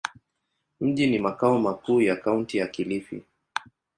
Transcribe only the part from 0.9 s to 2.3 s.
ni makao makuu ya